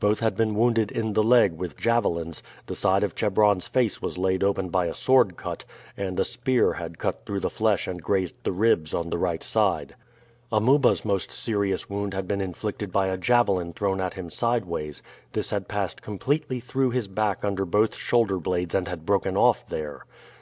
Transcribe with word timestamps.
Both 0.00 0.18
had 0.18 0.36
been 0.36 0.56
wounded 0.56 0.90
in 0.90 1.12
the 1.12 1.22
leg 1.22 1.52
with 1.52 1.76
javelins, 1.76 2.42
the 2.66 2.74
side 2.74 3.04
of 3.04 3.14
Chebron's 3.14 3.68
face 3.68 4.02
was 4.02 4.18
laid 4.18 4.42
open 4.42 4.70
by 4.70 4.86
a 4.86 4.92
sword 4.92 5.36
cut, 5.36 5.64
and 5.96 6.18
a 6.18 6.24
spear 6.24 6.72
had 6.72 6.98
cut 6.98 7.24
through 7.24 7.38
the 7.38 7.48
flesh 7.48 7.86
and 7.86 8.02
grazed 8.02 8.34
the 8.42 8.50
ribs 8.50 8.92
on 8.92 9.08
the 9.08 9.18
right 9.18 9.40
side. 9.44 9.94
Amuba's 10.50 11.04
most 11.04 11.30
serious 11.30 11.88
wound 11.88 12.12
had 12.12 12.26
been 12.26 12.40
inflicted 12.40 12.90
by 12.90 13.06
a 13.06 13.16
javelin 13.16 13.72
thrown 13.72 14.00
at 14.00 14.14
him 14.14 14.30
sideways. 14.30 15.00
This 15.32 15.50
had 15.50 15.68
passed 15.68 16.02
completely 16.02 16.58
through 16.58 16.90
his 16.90 17.06
back 17.06 17.44
under 17.44 17.64
both 17.64 17.94
shoulder 17.94 18.38
blades 18.40 18.74
and 18.74 18.88
had 18.88 19.06
broken 19.06 19.36
off 19.36 19.64
there. 19.64 20.04